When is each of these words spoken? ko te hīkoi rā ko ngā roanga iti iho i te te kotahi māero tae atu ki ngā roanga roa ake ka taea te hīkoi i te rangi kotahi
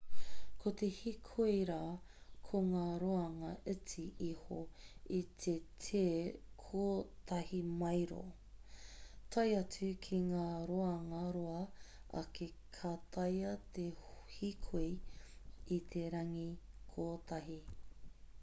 ko 0.61 0.71
te 0.79 0.87
hīkoi 0.99 1.57
rā 1.69 1.81
ko 2.45 2.59
ngā 2.69 2.85
roanga 3.03 3.49
iti 3.73 4.05
iho 4.27 4.57
i 5.17 5.19
te 5.43 5.53
te 5.87 6.01
kotahi 6.63 7.59
māero 7.81 8.21
tae 9.37 9.51
atu 9.59 9.89
ki 10.07 10.21
ngā 10.31 10.45
roanga 10.71 11.19
roa 11.37 11.59
ake 12.23 12.47
ka 12.79 12.95
taea 13.19 13.51
te 13.77 13.85
hīkoi 14.39 14.89
i 15.77 15.77
te 15.97 16.09
rangi 16.17 16.47
kotahi 16.95 17.59